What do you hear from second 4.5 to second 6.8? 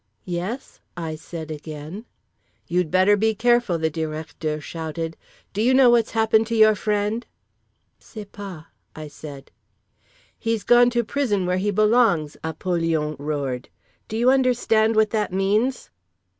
shouted. "Do you know what's happened to your